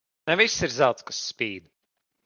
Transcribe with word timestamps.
Ne 0.27 0.33
viss 0.39 0.63
ir 0.65 0.73
zelts, 0.77 1.05
kas 1.07 1.21
spīd. 1.31 1.63